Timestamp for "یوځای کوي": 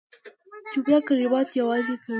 1.59-2.09